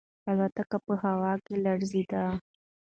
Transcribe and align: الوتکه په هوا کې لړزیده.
الوتکه 0.29 0.77
په 0.85 0.93
هوا 1.03 1.33
کې 1.45 1.55
لړزیده. 1.65 2.23